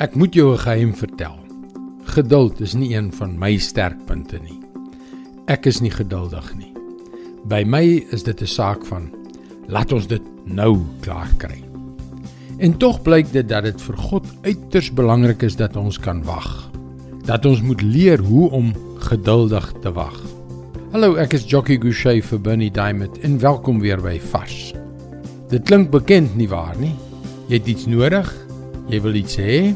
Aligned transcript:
Ek 0.00 0.14
moet 0.16 0.32
jou 0.34 0.54
'n 0.54 0.58
geheim 0.58 0.94
vertel. 0.94 1.36
Geduld 2.04 2.60
is 2.60 2.72
nie 2.74 2.94
een 2.96 3.12
van 3.12 3.38
my 3.38 3.56
sterkpunte 3.56 4.38
nie. 4.38 4.58
Ek 5.46 5.66
is 5.66 5.80
nie 5.80 5.90
geduldig 5.90 6.54
nie. 6.56 6.72
By 7.44 7.62
my 7.66 8.06
is 8.10 8.22
dit 8.22 8.40
'n 8.40 8.46
saak 8.46 8.86
van 8.86 9.10
laat 9.68 9.92
ons 9.92 10.06
dit 10.06 10.22
nou 10.44 10.78
klaar 11.00 11.28
kry. 11.36 11.62
En 12.58 12.76
tog 12.78 13.02
blyk 13.02 13.32
dit 13.32 13.48
dat 13.48 13.64
dit 13.64 13.82
vir 13.82 13.96
God 13.96 14.24
uiters 14.42 14.92
belangrik 14.92 15.42
is 15.42 15.56
dat 15.56 15.76
ons 15.76 15.98
kan 15.98 16.22
wag. 16.22 16.70
Dat 17.24 17.44
ons 17.44 17.60
moet 17.60 17.82
leer 17.82 18.18
hoe 18.18 18.50
om 18.50 18.72
geduldig 18.98 19.72
te 19.82 19.92
wag. 19.92 20.20
Hallo, 20.92 21.14
ek 21.14 21.32
is 21.32 21.44
Jockey 21.44 21.76
Gouchee 21.76 22.22
vir 22.22 22.40
Bernie 22.40 22.70
Diamond 22.70 23.18
en 23.18 23.38
welkom 23.38 23.80
weer 23.80 24.00
by 24.00 24.20
Vars. 24.20 24.72
Dit 25.48 25.62
klink 25.62 25.90
bekend 25.90 26.36
nie 26.36 26.48
waar 26.48 26.76
nie? 26.78 26.94
Jy 27.48 27.56
het 27.56 27.66
iets 27.66 27.86
nodig, 27.86 28.34
jy 28.88 29.00
wil 29.00 29.14
iets 29.14 29.36
hê 29.36 29.74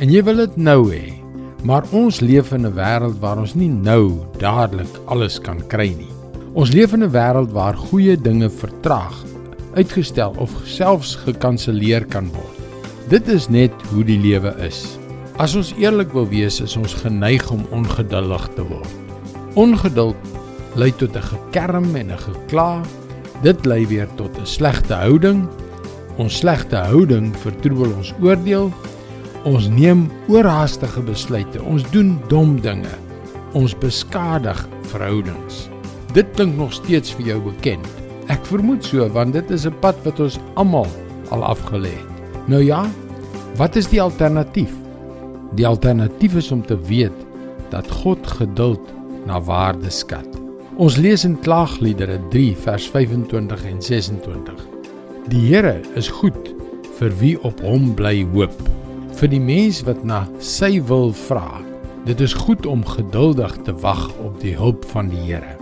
en 0.00 0.10
jy 0.10 0.22
wil 0.22 0.36
dit 0.36 0.56
nou 0.56 0.90
hê. 0.90 1.12
Maar 1.62 1.86
ons 1.94 2.20
leef 2.20 2.50
in 2.52 2.66
'n 2.66 2.74
wêreld 2.74 3.20
waar 3.20 3.38
ons 3.38 3.54
nie 3.54 3.68
nou 3.68 4.18
dadelik 4.38 4.90
alles 5.06 5.38
kan 5.38 5.60
kry 5.68 5.94
nie. 5.94 6.10
Ons 6.54 6.72
leef 6.72 6.92
in 6.92 7.02
'n 7.04 7.10
wêreld 7.10 7.52
waar 7.52 7.76
goeie 7.76 8.16
dinge 8.16 8.50
vertraag, 8.50 9.14
uitgestel 9.74 10.34
of 10.38 10.50
selfs 10.64 11.14
gekanselleer 11.16 12.04
kan 12.04 12.28
word. 12.32 12.58
Dit 13.08 13.28
is 13.28 13.48
net 13.48 13.72
hoe 13.92 14.04
die 14.04 14.18
lewe 14.18 14.54
is. 14.58 14.98
As 15.38 15.54
ons 15.56 15.72
eerlik 15.78 16.12
wil 16.12 16.28
wees, 16.28 16.60
is 16.60 16.76
ons 16.76 16.94
geneig 16.94 17.50
om 17.50 17.64
ongeduldig 17.70 18.48
te 18.54 18.62
word. 18.62 18.92
Ongeduld 19.54 20.16
lei 20.76 20.92
tot 20.96 21.16
'n 21.16 21.22
gekerm 21.22 21.96
en 21.96 22.12
'n 22.12 22.18
gekla. 22.18 22.82
Dit 23.42 23.64
lei 23.66 23.86
weer 23.86 24.08
tot 24.16 24.38
'n 24.38 24.46
slegte 24.46 24.94
houding. 24.94 25.48
Ons 26.20 26.42
slegte 26.42 26.76
houding 26.76 27.30
vertroebel 27.40 27.94
ons 27.96 28.12
oordeel. 28.20 28.68
Ons 29.48 29.68
neem 29.72 30.04
oorhaastige 30.28 31.00
besluite. 31.06 31.62
Ons 31.64 31.86
doen 31.94 32.18
dom 32.28 32.58
dinge. 32.60 32.92
Ons 33.56 33.74
beskadig 33.80 34.60
verhoudings. 34.92 35.66
Dit 36.12 36.28
klink 36.36 36.58
nog 36.58 36.74
steeds 36.76 37.14
vir 37.16 37.32
jou 37.32 37.38
bekend. 37.48 37.88
Ek 38.32 38.44
vermoed 38.48 38.84
so 38.84 39.08
want 39.16 39.32
dit 39.32 39.50
is 39.50 39.66
'n 39.66 39.74
pad 39.80 39.96
wat 40.04 40.20
ons 40.20 40.38
almal 40.54 40.88
al 41.30 41.42
afgelê 41.42 41.92
het. 41.96 42.12
Nou 42.46 42.62
ja, 42.62 42.86
wat 43.56 43.76
is 43.76 43.88
die 43.88 44.02
alternatief? 44.02 44.72
Die 45.56 45.66
alternatief 45.66 46.34
is 46.34 46.52
om 46.52 46.62
te 46.62 46.76
weet 46.88 47.16
dat 47.70 47.90
God 47.90 48.26
geduld 48.26 48.82
na 49.26 49.40
waarde 49.40 49.90
skat. 49.90 50.28
Ons 50.76 50.96
lees 50.96 51.24
in 51.24 51.40
Klaagliedere 51.40 52.18
3 52.30 52.56
vers 52.56 52.88
25 52.90 53.64
en 53.64 53.82
26. 53.82 54.81
Die 55.30 55.38
Here 55.38 55.78
is 55.94 56.08
goed 56.10 56.48
vir 56.98 57.12
wie 57.20 57.36
op 57.46 57.60
hom 57.62 57.92
bly 57.94 58.24
hoop. 58.32 58.54
Vir 59.20 59.30
die 59.30 59.38
mens 59.38 59.78
wat 59.86 60.00
na 60.02 60.24
sy 60.42 60.80
wil 60.88 61.12
vra. 61.14 61.60
Dit 62.08 62.18
is 62.24 62.34
goed 62.34 62.66
om 62.66 62.82
geduldig 62.82 63.54
te 63.62 63.74
wag 63.84 64.08
op 64.24 64.40
die 64.42 64.56
hulp 64.58 64.82
van 64.90 65.12
die 65.12 65.20
Here. 65.28 65.54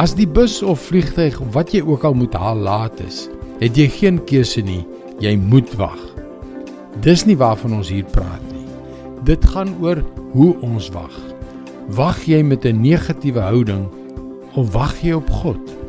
As 0.00 0.14
die 0.16 0.28
bus 0.28 0.62
of 0.64 0.80
vliegtyg 0.88 1.36
of 1.44 1.52
wat 1.52 1.74
jy 1.76 1.82
ook 1.84 2.06
al 2.08 2.16
moet 2.16 2.38
haal 2.40 2.56
laat 2.56 3.02
is, 3.04 3.26
het 3.60 3.76
jy 3.76 3.90
geen 3.98 4.22
keuse 4.24 4.64
nie. 4.64 4.86
Jy 5.20 5.34
moet 5.36 5.68
wag. 5.76 6.00
Dis 7.04 7.26
nie 7.28 7.36
waarvan 7.36 7.76
ons 7.82 7.92
hier 7.92 8.08
praat 8.16 8.46
nie. 8.48 8.64
Dit 9.28 9.44
gaan 9.52 9.74
oor 9.84 10.00
hoe 10.32 10.54
ons 10.64 10.88
wag. 10.96 11.20
Wag 12.00 12.24
jy 12.24 12.40
met 12.40 12.64
'n 12.64 12.80
negatiewe 12.80 13.44
houding 13.44 13.84
of 14.56 14.72
wag 14.72 14.96
jy 15.04 15.12
op 15.12 15.28
God? 15.30 15.79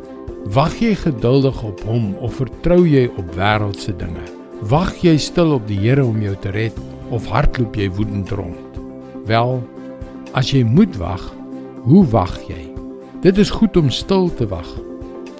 Wag 0.50 0.80
jy 0.81 0.95
geduldig 0.97 1.59
op 1.61 1.81
hom 1.86 2.16
of 2.25 2.39
vertrou 2.39 2.80
jy 2.89 3.03
op 3.14 3.28
wêreldse 3.38 3.94
dinge? 3.94 4.23
Wag 4.72 4.95
jy 5.06 5.14
stil 5.22 5.53
op 5.53 5.67
die 5.70 5.78
Here 5.78 6.02
om 6.02 6.17
jou 6.17 6.34
te 6.42 6.50
red 6.56 6.80
of 7.14 7.28
hardloop 7.30 7.78
jy 7.78 7.86
woedend 7.94 8.34
rond? 8.34 8.80
Wel, 9.30 9.62
as 10.34 10.50
jy 10.50 10.64
moet 10.66 10.97
wag, 10.97 11.22
hoe 11.86 12.02
wag 12.09 12.34
jy? 12.50 12.72
Dit 13.22 13.38
is 13.38 13.53
goed 13.53 13.78
om 13.78 13.94
stil 13.94 14.31
te 14.34 14.50
wag 14.50 14.66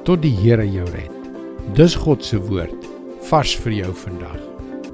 tot 0.06 0.22
die 0.22 0.36
Here 0.38 0.70
jou 0.70 0.86
red. 0.94 1.34
Dis 1.74 1.98
God 1.98 2.22
se 2.22 2.38
woord 2.38 2.86
vars 3.26 3.58
vir 3.66 3.80
jou 3.82 3.92
vandag. 4.06 4.38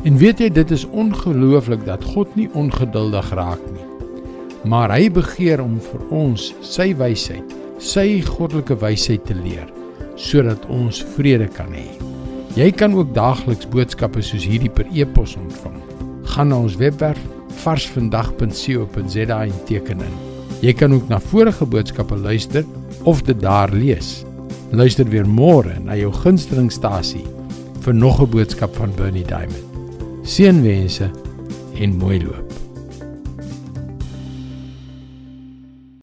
En 0.08 0.16
weet 0.24 0.40
jy 0.40 0.48
dit 0.56 0.72
is 0.72 0.88
ongelooflik 0.88 1.84
dat 1.84 2.06
God 2.16 2.32
nie 2.40 2.48
ongeduldig 2.56 3.34
raak 3.36 3.72
nie. 3.76 3.90
Maar 4.64 4.96
hy 4.96 5.12
begeer 5.12 5.60
om 5.60 5.82
vir 5.84 6.12
ons 6.16 6.54
sy 6.64 6.94
wysheid, 6.96 7.58
sy 7.84 8.22
goddelike 8.24 8.80
wysheid 8.80 9.28
te 9.28 9.36
leer 9.36 9.68
sodat 10.18 10.66
ons 10.74 11.04
vrede 11.16 11.48
kan 11.56 11.72
hê. 11.74 11.88
Jy 12.58 12.72
kan 12.74 12.96
ook 12.98 13.14
daagliks 13.14 13.70
boodskappe 13.70 14.24
soos 14.26 14.46
hierdie 14.50 14.72
per 14.74 14.88
e-pos 14.94 15.36
ontvang. 15.38 15.78
Gaan 16.34 16.50
na 16.52 16.58
ons 16.66 16.78
webwerf 16.82 17.20
varsvandag.co.za 17.62 19.38
en 19.44 19.60
teken 19.70 20.02
in. 20.02 20.18
Jy 20.66 20.74
kan 20.74 20.94
ook 20.94 21.06
na 21.10 21.20
vorige 21.22 21.66
boodskappe 21.70 22.18
luister 22.18 22.66
of 23.06 23.22
dit 23.30 23.40
daar 23.42 23.74
lees. 23.74 24.24
Luister 24.74 25.06
weer 25.06 25.28
môre 25.30 25.78
na 25.86 25.96
jou 25.96 26.12
gunstelingstasie 26.12 27.26
vir 27.86 27.94
nog 27.94 28.20
'n 28.22 28.30
boodskap 28.30 28.76
van 28.76 28.92
Bernie 28.96 29.24
Diamond. 29.24 29.64
Seënwense 30.24 31.12
en 31.80 31.98
mooi 31.98 32.20
loop. 32.24 32.47